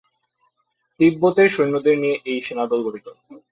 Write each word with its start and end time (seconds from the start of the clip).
তিব্বতের 0.99 1.49
সৈন্যদের 1.49 1.95
নিয়ে 1.97 2.17
এই 2.25 2.39
সেনাদল 2.41 2.79
গঠিত। 2.85 3.07